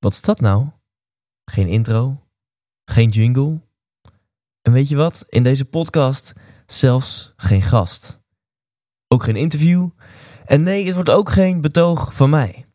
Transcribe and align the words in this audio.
Wat 0.00 0.12
is 0.12 0.20
dat 0.20 0.40
nou? 0.40 0.66
Geen 1.44 1.68
intro, 1.68 2.26
geen 2.84 3.08
jingle. 3.08 3.60
En 4.62 4.72
weet 4.72 4.88
je 4.88 4.96
wat? 4.96 5.24
In 5.28 5.42
deze 5.42 5.64
podcast 5.64 6.32
zelfs 6.66 7.32
geen 7.36 7.62
gast. 7.62 8.20
Ook 9.08 9.22
geen 9.22 9.36
interview. 9.36 9.88
En 10.44 10.62
nee, 10.62 10.86
het 10.86 10.94
wordt 10.94 11.10
ook 11.10 11.30
geen 11.30 11.60
betoog 11.60 12.14
van 12.14 12.30
mij. 12.30 12.66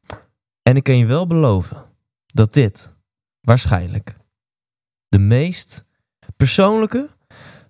En 0.62 0.76
ik 0.76 0.84
kan 0.84 0.98
je 0.98 1.06
wel 1.06 1.28
beloven 1.28 1.86
dat 2.25 2.54
dit 2.54 2.96
waarschijnlijk 3.42 4.16
de 5.07 5.20
meest 5.20 5.86
persoonlijke, 6.36 7.10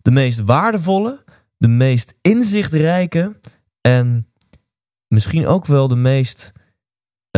de 0.02 0.12
meest 0.12 0.40
waardevolle, 0.40 1.24
de 1.58 1.68
meest 1.68 2.14
inzichtrijke 2.22 3.40
en 3.82 4.32
misschien 5.08 5.48
ook 5.48 5.66
wel 5.66 5.88
de 5.88 5.96
meest 5.96 6.52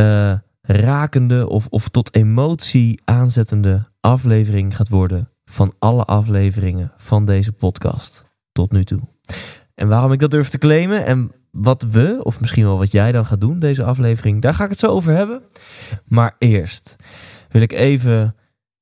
uh, 0.00 0.38
rakende 0.70 1.48
of, 1.48 1.66
of 1.68 1.88
tot 1.88 2.14
emotie 2.14 3.00
aanzettende 3.04 3.88
aflevering 4.00 4.76
gaat 4.76 4.88
worden 4.88 5.30
van 5.44 5.74
alle 5.78 6.04
afleveringen 6.04 6.92
van 6.96 7.24
deze 7.24 7.52
podcast 7.52 8.24
tot 8.52 8.72
nu 8.72 8.84
toe. 8.84 9.00
En 9.74 9.88
waarom 9.88 10.12
ik 10.12 10.18
dat 10.18 10.30
durf 10.30 10.48
te 10.48 10.58
claimen 10.58 11.04
en 11.04 11.32
wat 11.50 11.82
we, 11.82 12.20
of 12.22 12.40
misschien 12.40 12.64
wel 12.64 12.78
wat 12.78 12.92
jij 12.92 13.12
dan 13.12 13.26
gaat 13.26 13.40
doen, 13.40 13.58
deze 13.58 13.84
aflevering, 13.84 14.42
daar 14.42 14.54
ga 14.54 14.64
ik 14.64 14.70
het 14.70 14.78
zo 14.78 14.86
over 14.86 15.12
hebben. 15.12 15.42
Maar 16.04 16.34
eerst 16.38 16.96
wil 17.48 17.62
ik 17.62 17.72
even 17.72 18.34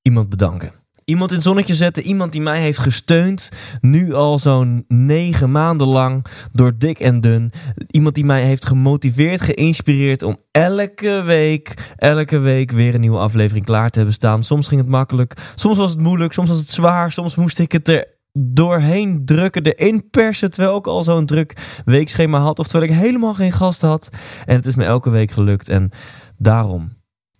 iemand 0.03 0.29
bedanken. 0.29 0.73
Iemand 1.07 1.31
in 1.31 1.37
het 1.37 1.45
zonnetje 1.45 1.75
zetten, 1.75 2.03
iemand 2.03 2.33
die 2.33 2.41
mij 2.41 2.61
heeft 2.61 2.79
gesteund, 2.79 3.49
nu 3.81 4.15
al 4.15 4.39
zo'n 4.39 4.85
negen 4.89 5.51
maanden 5.51 5.87
lang 5.87 6.27
door 6.53 6.79
dik 6.79 6.99
en 6.99 7.21
dun. 7.21 7.53
Iemand 7.91 8.15
die 8.15 8.25
mij 8.25 8.43
heeft 8.43 8.67
gemotiveerd, 8.67 9.41
geïnspireerd 9.41 10.23
om 10.23 10.37
elke 10.51 11.23
week, 11.23 11.95
elke 11.97 12.39
week 12.39 12.71
weer 12.71 12.95
een 12.95 13.01
nieuwe 13.01 13.19
aflevering 13.19 13.65
klaar 13.65 13.91
te 13.91 13.99
hebben 13.99 14.15
staan. 14.15 14.43
Soms 14.43 14.69
ging 14.69 14.81
het 14.81 14.91
makkelijk, 14.91 15.35
soms 15.55 15.79
was 15.79 15.91
het 15.91 16.01
moeilijk, 16.01 16.33
soms 16.33 16.49
was 16.49 16.59
het 16.59 16.71
zwaar, 16.71 17.13
soms 17.13 17.37
moest 17.37 17.59
ik 17.59 17.73
het 17.73 17.89
er 17.89 18.07
doorheen 18.33 19.25
drukken, 19.25 19.63
erin 19.63 20.11
persen, 20.11 20.51
terwijl 20.51 20.77
ik 20.77 20.87
al 20.87 21.03
zo'n 21.03 21.27
druk 21.27 21.81
weekschema 21.85 22.39
had. 22.39 22.59
Of 22.59 22.67
terwijl 22.69 22.91
ik 22.93 22.99
helemaal 22.99 23.35
geen 23.35 23.53
gast 23.53 23.81
had. 23.81 24.09
En 24.47 24.57
het 24.57 24.67
is 24.67 24.77
me 24.77 24.85
elke 24.85 25.11
week 25.11 25.31
gelukt. 25.31 25.69
En 25.69 25.91
daarom 26.37 26.96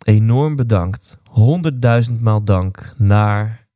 enorm 0.07 0.57
bedankt. 0.57 1.19
Honderdduizend 1.31 2.21
maal 2.21 2.45
dank 2.45 2.95
naar 2.97 3.69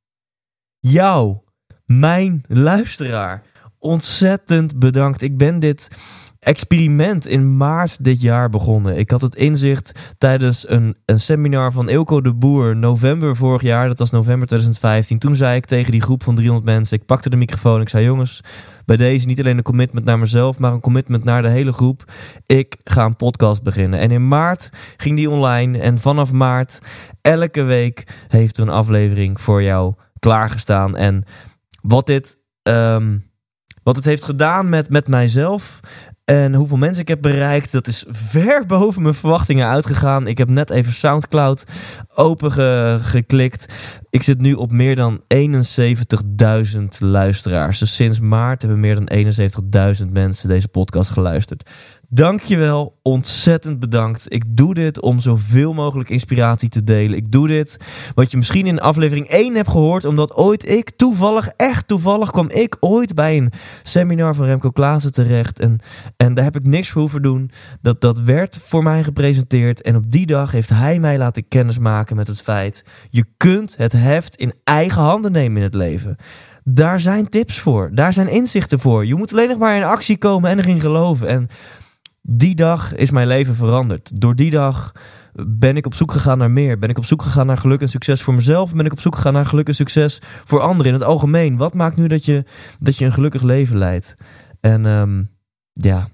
jou, 0.78 1.38
mijn 1.84 2.44
luisteraar. 2.48 3.42
Ontzettend 3.78 4.78
bedankt. 4.78 5.22
Ik 5.22 5.36
ben 5.36 5.58
dit 5.58 5.88
experiment 6.40 7.26
in 7.26 7.56
maart 7.56 8.04
dit 8.04 8.20
jaar 8.20 8.50
begonnen. 8.50 8.96
Ik 8.96 9.10
had 9.10 9.20
het 9.20 9.34
inzicht 9.34 10.14
tijdens 10.18 10.68
een, 10.68 10.96
een 11.04 11.20
seminar 11.20 11.72
van 11.72 11.88
Ilko 11.88 12.20
de 12.20 12.34
Boer, 12.34 12.76
november 12.76 13.36
vorig 13.36 13.62
jaar. 13.62 13.88
Dat 13.88 13.98
was 13.98 14.10
november 14.10 14.46
2015. 14.46 15.18
Toen 15.18 15.34
zei 15.34 15.56
ik 15.56 15.66
tegen 15.66 15.92
die 15.92 16.02
groep 16.02 16.22
van 16.22 16.34
300 16.34 16.66
mensen, 16.66 16.98
ik 16.98 17.06
pakte 17.06 17.30
de 17.30 17.36
microfoon. 17.36 17.80
Ik 17.80 17.88
zei 17.88 18.04
jongens, 18.04 18.40
bij 18.84 18.96
deze 18.96 19.26
niet 19.26 19.40
alleen 19.40 19.56
een 19.56 19.62
commitment 19.62 20.04
naar 20.04 20.18
mezelf, 20.18 20.58
maar 20.58 20.72
een 20.72 20.80
commitment 20.80 21.24
naar 21.24 21.42
de 21.42 21.48
hele 21.48 21.72
groep. 21.72 22.04
Ik 22.46 22.76
ga 22.84 23.04
een 23.04 23.16
podcast 23.16 23.62
beginnen. 23.62 23.98
En 23.98 24.10
in 24.10 24.28
maart 24.28 24.70
ging 24.96 25.16
die 25.16 25.30
online. 25.30 25.78
En 25.78 25.98
vanaf 25.98 26.32
maart, 26.32 26.78
elke 27.20 27.62
week, 27.62 28.06
heeft 28.28 28.58
een 28.58 28.68
aflevering 28.68 29.40
voor 29.40 29.62
jou 29.62 29.94
klaargestaan. 30.18 30.96
En 30.96 31.24
wat 31.82 32.06
dit... 32.06 32.38
Ehm, 32.62 33.16
wat 33.82 33.96
het 33.96 34.04
heeft 34.04 34.24
gedaan 34.24 34.68
met, 34.68 34.90
met 34.90 35.08
mijzelf. 35.08 35.80
En 36.30 36.54
hoeveel 36.54 36.76
mensen 36.76 37.02
ik 37.02 37.08
heb 37.08 37.22
bereikt, 37.22 37.72
dat 37.72 37.86
is 37.86 38.04
ver 38.08 38.66
boven 38.66 39.02
mijn 39.02 39.14
verwachtingen 39.14 39.68
uitgegaan. 39.68 40.26
Ik 40.26 40.38
heb 40.38 40.48
net 40.48 40.70
even 40.70 40.92
Soundcloud 40.92 41.64
opengeklikt. 42.20 43.74
Ik 44.10 44.22
zit 44.22 44.40
nu 44.40 44.52
op 44.52 44.72
meer 44.72 44.96
dan 44.96 45.20
71.000 45.34 46.82
luisteraars. 46.98 47.78
Dus 47.78 47.94
sinds 47.94 48.20
maart 48.20 48.62
hebben 48.62 48.80
meer 48.80 48.94
dan 48.94 49.10
71.000 50.04 50.12
mensen 50.12 50.48
deze 50.48 50.68
podcast 50.68 51.10
geluisterd. 51.10 51.70
Dankjewel, 52.12 52.98
ontzettend 53.02 53.78
bedankt. 53.78 54.32
Ik 54.32 54.44
doe 54.56 54.74
dit 54.74 55.00
om 55.00 55.20
zoveel 55.20 55.72
mogelijk 55.72 56.08
inspiratie 56.08 56.68
te 56.68 56.84
delen. 56.84 57.16
Ik 57.16 57.32
doe 57.32 57.48
dit, 57.48 57.76
wat 58.14 58.30
je 58.30 58.36
misschien 58.36 58.66
in 58.66 58.80
aflevering 58.80 59.26
1 59.26 59.54
hebt 59.54 59.68
gehoord, 59.68 60.04
omdat 60.04 60.34
ooit 60.34 60.68
ik 60.68 60.90
toevallig, 60.96 61.48
echt 61.56 61.88
toevallig, 61.88 62.30
kwam 62.30 62.48
ik 62.48 62.76
ooit 62.80 63.14
bij 63.14 63.36
een 63.36 63.52
seminar 63.82 64.34
van 64.34 64.46
Remco 64.46 64.70
Klaassen 64.70 65.12
terecht. 65.12 65.58
En, 65.58 65.78
en 66.16 66.34
daar 66.34 66.44
heb 66.44 66.56
ik 66.56 66.66
niks 66.66 66.88
voor 66.88 67.00
hoeven 67.00 67.22
doen. 67.22 67.50
Dat, 67.82 68.00
dat 68.00 68.20
werd 68.20 68.58
voor 68.62 68.82
mij 68.82 69.02
gepresenteerd. 69.02 69.82
En 69.82 69.96
op 69.96 70.10
die 70.10 70.26
dag 70.26 70.52
heeft 70.52 70.68
hij 70.68 70.98
mij 70.98 71.18
laten 71.18 71.48
kennismaken 71.48 72.09
met 72.16 72.26
het 72.26 72.42
feit: 72.42 72.84
je 73.08 73.24
kunt 73.36 73.76
het 73.76 73.92
heft 73.92 74.36
in 74.36 74.52
eigen 74.64 75.02
handen 75.02 75.32
nemen 75.32 75.56
in 75.56 75.62
het 75.62 75.74
leven. 75.74 76.16
Daar 76.64 77.00
zijn 77.00 77.28
tips 77.28 77.58
voor. 77.58 77.90
Daar 77.94 78.12
zijn 78.12 78.28
inzichten 78.28 78.80
voor. 78.80 79.06
Je 79.06 79.14
moet 79.14 79.32
alleen 79.32 79.48
nog 79.48 79.58
maar 79.58 79.76
in 79.76 79.82
actie 79.82 80.18
komen 80.18 80.50
en 80.50 80.58
erin 80.58 80.80
geloven. 80.80 81.28
En 81.28 81.48
die 82.22 82.54
dag 82.54 82.94
is 82.94 83.10
mijn 83.10 83.26
leven 83.26 83.54
veranderd. 83.54 84.20
Door 84.20 84.36
die 84.36 84.50
dag 84.50 84.92
ben 85.46 85.76
ik 85.76 85.86
op 85.86 85.94
zoek 85.94 86.12
gegaan 86.12 86.38
naar 86.38 86.50
meer. 86.50 86.78
Ben 86.78 86.88
ik 86.88 86.98
op 86.98 87.04
zoek 87.04 87.22
gegaan 87.22 87.46
naar 87.46 87.56
geluk 87.56 87.80
en 87.80 87.88
succes 87.88 88.22
voor 88.22 88.34
mezelf. 88.34 88.74
Ben 88.74 88.84
ik 88.84 88.92
op 88.92 89.00
zoek 89.00 89.14
gegaan 89.14 89.32
naar 89.32 89.46
geluk 89.46 89.68
en 89.68 89.74
succes 89.74 90.18
voor 90.44 90.60
anderen 90.60 90.92
in 90.92 90.98
het 90.98 91.08
algemeen. 91.08 91.56
Wat 91.56 91.74
maakt 91.74 91.96
nu 91.96 92.06
dat 92.06 92.24
je, 92.24 92.44
dat 92.78 92.96
je 92.96 93.04
een 93.04 93.12
gelukkig 93.12 93.42
leven 93.42 93.78
leidt? 93.78 94.14
En 94.60 94.84
um, 94.84 95.30
ja, 95.72 96.08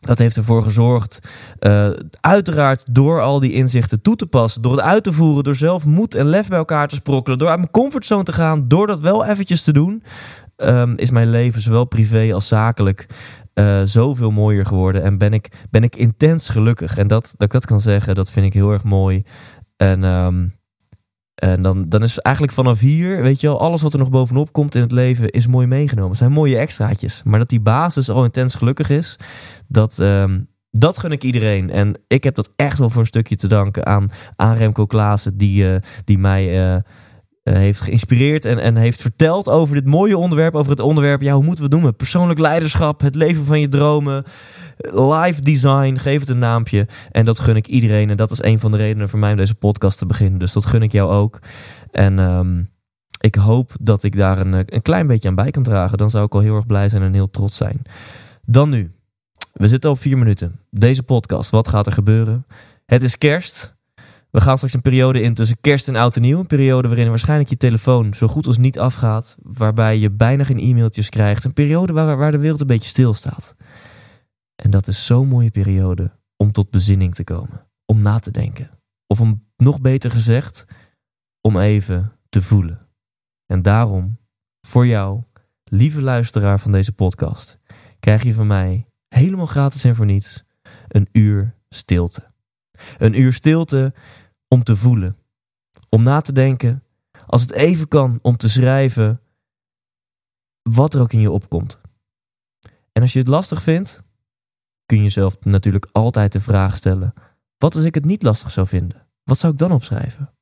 dat 0.00 0.18
heeft 0.18 0.36
ervoor 0.36 0.62
gezorgd, 0.62 1.18
uh, 1.60 1.90
uiteraard 2.20 2.94
door 2.94 3.22
al 3.22 3.40
die 3.40 3.52
inzichten 3.52 4.02
toe 4.02 4.16
te 4.16 4.26
passen, 4.26 4.62
door 4.62 4.72
het 4.72 4.80
uit 4.80 5.04
te 5.04 5.12
voeren, 5.12 5.44
door 5.44 5.56
zelf 5.56 5.84
moed 5.84 6.14
en 6.14 6.26
lef 6.26 6.48
bij 6.48 6.58
elkaar 6.58 6.88
te 6.88 6.94
sprokkelen, 6.94 7.38
door 7.38 7.48
uit 7.48 7.58
mijn 7.58 7.70
comfortzone 7.70 8.22
te 8.22 8.32
gaan, 8.32 8.68
door 8.68 8.86
dat 8.86 9.00
wel 9.00 9.24
eventjes 9.24 9.62
te 9.62 9.72
doen, 9.72 10.02
um, 10.56 10.96
is 10.96 11.10
mijn 11.10 11.30
leven 11.30 11.62
zowel 11.62 11.84
privé 11.84 12.34
als 12.34 12.48
zakelijk 12.48 13.06
uh, 13.54 13.80
zoveel 13.84 14.30
mooier 14.30 14.66
geworden. 14.66 15.02
En 15.02 15.18
ben 15.18 15.32
ik, 15.32 15.48
ben 15.70 15.82
ik 15.82 15.96
intens 15.96 16.48
gelukkig. 16.48 16.96
En 16.96 17.06
dat, 17.06 17.24
dat 17.36 17.42
ik 17.42 17.52
dat 17.52 17.66
kan 17.66 17.80
zeggen, 17.80 18.14
dat 18.14 18.30
vind 18.30 18.46
ik 18.46 18.52
heel 18.52 18.70
erg 18.70 18.82
mooi. 18.82 19.22
En, 19.76 20.04
um, 20.04 20.57
en 21.38 21.62
dan, 21.62 21.88
dan 21.88 22.02
is 22.02 22.18
eigenlijk 22.18 22.56
vanaf 22.56 22.78
hier, 22.78 23.22
weet 23.22 23.40
je 23.40 23.46
wel, 23.46 23.60
alles 23.60 23.82
wat 23.82 23.92
er 23.92 23.98
nog 23.98 24.10
bovenop 24.10 24.52
komt 24.52 24.74
in 24.74 24.80
het 24.80 24.92
leven 24.92 25.28
is 25.28 25.46
mooi 25.46 25.66
meegenomen. 25.66 26.10
Het 26.10 26.18
zijn 26.18 26.32
mooie 26.32 26.58
extraatjes. 26.58 27.22
Maar 27.24 27.38
dat 27.38 27.48
die 27.48 27.60
basis 27.60 28.10
al 28.10 28.24
intens 28.24 28.54
gelukkig 28.54 28.90
is, 28.90 29.16
dat, 29.68 29.98
um, 29.98 30.48
dat 30.70 30.98
gun 30.98 31.12
ik 31.12 31.24
iedereen. 31.24 31.70
En 31.70 32.00
ik 32.06 32.24
heb 32.24 32.34
dat 32.34 32.52
echt 32.56 32.78
wel 32.78 32.90
voor 32.90 33.00
een 33.00 33.06
stukje 33.06 33.36
te 33.36 33.48
danken 33.48 33.86
aan, 33.86 34.10
aan 34.36 34.56
Remco 34.56 34.86
Klaassen, 34.86 35.36
die, 35.36 35.64
uh, 35.64 35.76
die 36.04 36.18
mij... 36.18 36.74
Uh, 36.74 36.76
uh, 37.44 37.54
heeft 37.54 37.80
geïnspireerd 37.80 38.44
en, 38.44 38.58
en 38.58 38.76
heeft 38.76 39.00
verteld 39.00 39.48
over 39.48 39.74
dit 39.74 39.86
mooie 39.86 40.16
onderwerp. 40.16 40.54
Over 40.54 40.70
het 40.70 40.80
onderwerp, 40.80 41.22
ja, 41.22 41.32
hoe 41.32 41.44
moeten 41.44 41.64
we 41.64 41.70
het 41.70 41.72
noemen? 41.72 41.96
Persoonlijk 41.96 42.38
leiderschap, 42.38 43.00
het 43.00 43.14
leven 43.14 43.44
van 43.44 43.60
je 43.60 43.68
dromen, 43.68 44.24
live 44.80 45.42
design, 45.42 45.96
geef 45.96 46.20
het 46.20 46.28
een 46.28 46.38
naampje. 46.38 46.86
En 47.10 47.24
dat 47.24 47.38
gun 47.38 47.56
ik 47.56 47.66
iedereen. 47.66 48.10
En 48.10 48.16
dat 48.16 48.30
is 48.30 48.42
een 48.42 48.58
van 48.58 48.70
de 48.70 48.76
redenen 48.76 49.08
voor 49.08 49.18
mij 49.18 49.30
om 49.30 49.36
deze 49.36 49.54
podcast 49.54 49.98
te 49.98 50.06
beginnen. 50.06 50.38
Dus 50.38 50.52
dat 50.52 50.66
gun 50.66 50.82
ik 50.82 50.92
jou 50.92 51.12
ook. 51.12 51.38
En 51.90 52.18
um, 52.18 52.70
ik 53.20 53.34
hoop 53.34 53.72
dat 53.80 54.02
ik 54.02 54.16
daar 54.16 54.38
een, 54.38 54.52
een 54.52 54.82
klein 54.82 55.06
beetje 55.06 55.28
aan 55.28 55.34
bij 55.34 55.50
kan 55.50 55.62
dragen. 55.62 55.98
Dan 55.98 56.10
zou 56.10 56.24
ik 56.24 56.34
al 56.34 56.40
heel 56.40 56.56
erg 56.56 56.66
blij 56.66 56.88
zijn 56.88 57.02
en 57.02 57.14
heel 57.14 57.30
trots 57.30 57.56
zijn. 57.56 57.82
Dan 58.44 58.70
nu. 58.70 58.92
We 59.52 59.68
zitten 59.68 59.90
op 59.90 60.00
vier 60.00 60.18
minuten. 60.18 60.60
Deze 60.70 61.02
podcast, 61.02 61.50
wat 61.50 61.68
gaat 61.68 61.86
er 61.86 61.92
gebeuren? 61.92 62.46
Het 62.86 63.02
is 63.02 63.18
kerst. 63.18 63.76
We 64.30 64.40
gaan 64.40 64.56
straks 64.56 64.74
een 64.74 64.80
periode 64.80 65.20
in 65.20 65.34
tussen 65.34 65.56
kerst 65.60 65.88
en 65.88 65.96
oud 65.96 66.16
en 66.16 66.22
nieuw. 66.22 66.38
Een 66.38 66.46
periode 66.46 66.88
waarin 66.88 67.08
waarschijnlijk 67.08 67.50
je 67.50 67.56
telefoon 67.56 68.14
zo 68.14 68.26
goed 68.26 68.46
als 68.46 68.58
niet 68.58 68.78
afgaat. 68.78 69.36
Waarbij 69.42 69.98
je 69.98 70.10
bijna 70.10 70.44
geen 70.44 70.58
e-mailtjes 70.58 71.08
krijgt. 71.08 71.44
Een 71.44 71.52
periode 71.52 71.92
waar, 71.92 72.16
waar 72.16 72.30
de 72.30 72.38
wereld 72.38 72.60
een 72.60 72.66
beetje 72.66 72.88
stilstaat. 72.88 73.54
En 74.62 74.70
dat 74.70 74.88
is 74.88 75.06
zo'n 75.06 75.28
mooie 75.28 75.50
periode 75.50 76.18
om 76.36 76.52
tot 76.52 76.70
bezinning 76.70 77.14
te 77.14 77.24
komen. 77.24 77.66
Om 77.84 78.02
na 78.02 78.18
te 78.18 78.30
denken. 78.30 78.70
Of 79.06 79.20
om 79.20 79.46
nog 79.56 79.80
beter 79.80 80.10
gezegd, 80.10 80.64
om 81.40 81.58
even 81.58 82.12
te 82.28 82.42
voelen. 82.42 82.88
En 83.46 83.62
daarom, 83.62 84.18
voor 84.60 84.86
jou, 84.86 85.22
lieve 85.64 86.02
luisteraar 86.02 86.60
van 86.60 86.72
deze 86.72 86.92
podcast, 86.92 87.58
krijg 88.00 88.22
je 88.22 88.34
van 88.34 88.46
mij 88.46 88.86
helemaal 89.08 89.46
gratis 89.46 89.84
en 89.84 89.94
voor 89.94 90.06
niets 90.06 90.44
een 90.88 91.08
uur 91.12 91.54
stilte. 91.68 92.32
Een 92.98 93.20
uur 93.20 93.32
stilte 93.32 93.94
om 94.48 94.62
te 94.62 94.76
voelen, 94.76 95.16
om 95.88 96.02
na 96.02 96.20
te 96.20 96.32
denken, 96.32 96.82
als 97.26 97.40
het 97.40 97.52
even 97.52 97.88
kan, 97.88 98.18
om 98.22 98.36
te 98.36 98.48
schrijven 98.48 99.20
wat 100.62 100.94
er 100.94 101.00
ook 101.00 101.12
in 101.12 101.20
je 101.20 101.30
opkomt. 101.30 101.80
En 102.92 103.02
als 103.02 103.12
je 103.12 103.18
het 103.18 103.28
lastig 103.28 103.62
vindt, 103.62 104.06
kun 104.88 104.96
je 104.96 105.02
jezelf 105.02 105.36
natuurlijk 105.40 105.88
altijd 105.92 106.32
de 106.32 106.40
vraag 106.40 106.76
stellen: 106.76 107.12
wat 107.58 107.74
als 107.74 107.84
ik 107.84 107.94
het 107.94 108.04
niet 108.04 108.22
lastig 108.22 108.50
zou 108.50 108.66
vinden? 108.66 109.06
Wat 109.24 109.38
zou 109.38 109.52
ik 109.52 109.58
dan 109.58 109.72
opschrijven? 109.72 110.34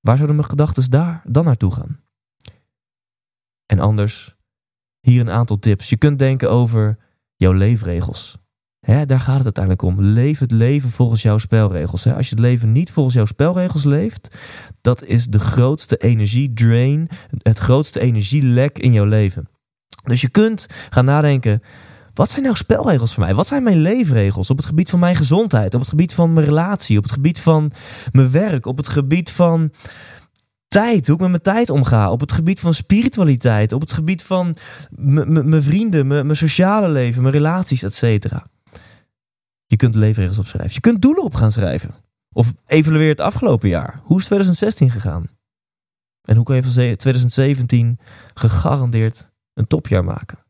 Waar 0.00 0.16
zouden 0.16 0.36
mijn 0.36 0.48
gedachten 0.48 0.90
daar 0.90 1.22
dan 1.24 1.44
naartoe 1.44 1.72
gaan? 1.72 2.00
En 3.66 3.78
anders, 3.78 4.36
hier 5.00 5.20
een 5.20 5.30
aantal 5.30 5.58
tips. 5.58 5.88
Je 5.88 5.96
kunt 5.96 6.18
denken 6.18 6.50
over 6.50 6.98
jouw 7.36 7.52
leefregels. 7.52 8.38
Hè, 8.80 9.06
daar 9.06 9.20
gaat 9.20 9.36
het 9.36 9.44
uiteindelijk 9.44 9.82
om. 9.82 10.00
Leef 10.00 10.38
het 10.38 10.50
leven 10.50 10.90
volgens 10.90 11.22
jouw 11.22 11.38
spelregels. 11.38 12.04
Hè. 12.04 12.14
Als 12.14 12.28
je 12.28 12.34
het 12.34 12.44
leven 12.44 12.72
niet 12.72 12.90
volgens 12.90 13.14
jouw 13.14 13.24
spelregels 13.24 13.84
leeft, 13.84 14.36
dat 14.80 15.04
is 15.04 15.26
de 15.26 15.38
grootste 15.38 15.96
energiedrain, 15.96 17.08
het 17.42 17.58
grootste 17.58 18.00
energielek 18.00 18.78
in 18.78 18.92
jouw 18.92 19.04
leven. 19.04 19.48
Dus 20.02 20.20
je 20.20 20.28
kunt 20.28 20.66
gaan 20.90 21.04
nadenken. 21.04 21.62
Wat 22.18 22.30
zijn 22.30 22.42
nou 22.42 22.56
spelregels 22.56 23.14
voor 23.14 23.24
mij? 23.24 23.34
Wat 23.34 23.46
zijn 23.46 23.62
mijn 23.62 23.80
leefregels 23.80 24.50
op 24.50 24.56
het 24.56 24.66
gebied 24.66 24.90
van 24.90 24.98
mijn 24.98 25.16
gezondheid, 25.16 25.74
op 25.74 25.80
het 25.80 25.88
gebied 25.88 26.14
van 26.14 26.32
mijn 26.32 26.46
relatie, 26.46 26.98
op 26.98 27.02
het 27.02 27.12
gebied 27.12 27.40
van 27.40 27.72
mijn 28.12 28.30
werk, 28.30 28.66
op 28.66 28.76
het 28.76 28.88
gebied 28.88 29.30
van 29.30 29.72
tijd, 30.68 31.06
hoe 31.06 31.14
ik 31.14 31.20
met 31.20 31.30
mijn 31.30 31.42
tijd 31.42 31.70
omga, 31.70 32.10
op 32.10 32.20
het 32.20 32.32
gebied 32.32 32.60
van 32.60 32.74
spiritualiteit, 32.74 33.72
op 33.72 33.80
het 33.80 33.92
gebied 33.92 34.22
van 34.22 34.56
mijn 34.90 35.62
vrienden, 35.62 36.06
mijn 36.06 36.36
sociale 36.36 36.88
leven, 36.88 37.22
mijn 37.22 37.34
relaties, 37.34 37.82
et 37.82 37.94
cetera. 37.94 38.46
Je 39.66 39.76
kunt 39.76 39.94
leefregels 39.94 40.38
opschrijven. 40.38 40.74
Je 40.74 40.80
kunt 40.80 41.02
doelen 41.02 41.24
op 41.24 41.34
gaan 41.34 41.52
schrijven. 41.52 41.94
Of 42.32 42.52
evalueer 42.66 43.08
het 43.08 43.20
afgelopen 43.20 43.68
jaar. 43.68 44.00
Hoe 44.02 44.18
is 44.18 44.24
2016 44.24 44.90
gegaan? 44.90 45.26
En 46.22 46.36
hoe 46.36 46.44
kan 46.44 46.56
je 46.56 46.62
van 46.62 46.72
2017 46.72 47.98
gegarandeerd 48.34 49.30
een 49.54 49.66
topjaar 49.66 50.04
maken? 50.04 50.46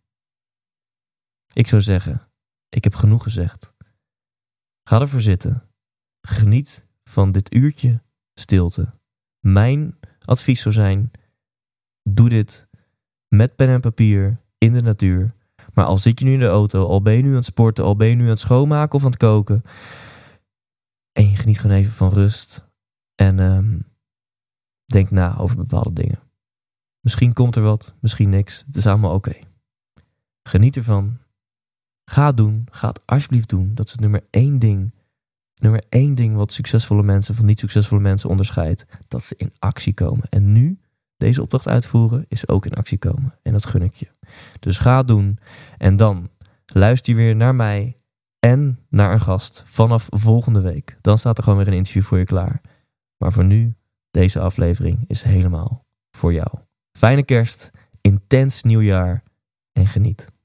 Ik 1.58 1.66
zou 1.66 1.82
zeggen, 1.82 2.28
ik 2.68 2.84
heb 2.84 2.94
genoeg 2.94 3.22
gezegd. 3.22 3.74
Ga 4.88 5.00
ervoor 5.00 5.20
zitten. 5.20 5.62
Geniet 6.20 6.86
van 7.04 7.32
dit 7.32 7.54
uurtje 7.54 8.02
stilte. 8.34 8.94
Mijn 9.38 9.98
advies 10.24 10.60
zou 10.60 10.74
zijn: 10.74 11.10
doe 12.02 12.28
dit 12.28 12.68
met 13.28 13.56
pen 13.56 13.68
en 13.68 13.80
papier 13.80 14.40
in 14.58 14.72
de 14.72 14.82
natuur. 14.82 15.34
Maar 15.74 15.84
al 15.84 15.98
zit 15.98 16.18
je 16.18 16.24
nu 16.24 16.32
in 16.32 16.38
de 16.38 16.46
auto, 16.46 16.86
al 16.86 17.02
ben 17.02 17.14
je 17.14 17.22
nu 17.22 17.28
aan 17.28 17.34
het 17.34 17.44
sporten, 17.44 17.84
al 17.84 17.96
ben 17.96 18.08
je 18.08 18.14
nu 18.14 18.22
aan 18.22 18.28
het 18.28 18.38
schoonmaken 18.38 18.94
of 18.94 19.04
aan 19.04 19.10
het 19.10 19.18
koken. 19.18 19.62
En 21.12 21.28
je 21.28 21.36
geniet 21.36 21.60
gewoon 21.60 21.76
even 21.76 21.92
van 21.92 22.12
rust. 22.12 22.68
En 23.14 23.38
um, 23.38 23.86
denk 24.84 25.10
na 25.10 25.38
over 25.38 25.56
bepaalde 25.56 25.92
dingen. 25.92 26.20
Misschien 27.00 27.32
komt 27.32 27.56
er 27.56 27.62
wat, 27.62 27.94
misschien 28.00 28.28
niks. 28.28 28.64
Het 28.66 28.76
is 28.76 28.86
allemaal 28.86 29.14
oké. 29.14 29.38
Geniet 30.42 30.76
ervan. 30.76 31.18
Ga 32.08 32.32
doen. 32.32 32.66
Ga 32.70 32.88
het 32.88 33.02
alsjeblieft 33.06 33.48
doen. 33.48 33.74
Dat 33.74 33.86
is 33.86 33.92
het 33.92 34.00
nummer 34.00 34.26
één 34.30 34.58
ding. 34.58 34.94
Nummer 35.54 35.84
één 35.88 36.14
ding 36.14 36.36
wat 36.36 36.52
succesvolle 36.52 37.02
mensen 37.02 37.34
van 37.34 37.44
niet 37.44 37.58
succesvolle 37.58 38.00
mensen 38.00 38.28
onderscheidt. 38.28 38.86
Dat 39.08 39.22
ze 39.22 39.34
in 39.36 39.52
actie 39.58 39.94
komen. 39.94 40.28
En 40.28 40.52
nu 40.52 40.80
deze 41.16 41.42
opdracht 41.42 41.68
uitvoeren 41.68 42.24
is 42.28 42.48
ook 42.48 42.66
in 42.66 42.74
actie 42.74 42.98
komen. 42.98 43.34
En 43.42 43.52
dat 43.52 43.66
gun 43.66 43.82
ik 43.82 43.94
je. 43.94 44.08
Dus 44.60 44.78
ga 44.78 45.02
doen. 45.02 45.38
En 45.78 45.96
dan 45.96 46.30
luister 46.66 47.12
je 47.12 47.18
weer 47.18 47.36
naar 47.36 47.54
mij 47.54 48.00
en 48.38 48.78
naar 48.88 49.12
een 49.12 49.20
gast 49.20 49.62
vanaf 49.66 50.06
volgende 50.10 50.60
week. 50.60 50.98
Dan 51.00 51.18
staat 51.18 51.36
er 51.38 51.42
gewoon 51.42 51.58
weer 51.58 51.68
een 51.68 51.72
interview 51.72 52.02
voor 52.02 52.18
je 52.18 52.24
klaar. 52.24 52.60
Maar 53.16 53.32
voor 53.32 53.44
nu, 53.44 53.74
deze 54.10 54.40
aflevering 54.40 55.04
is 55.06 55.22
helemaal 55.22 55.86
voor 56.10 56.32
jou. 56.32 56.58
Fijne 56.92 57.22
kerst, 57.22 57.70
intens 58.00 58.62
nieuwjaar 58.62 59.22
en 59.72 59.86
geniet. 59.86 60.36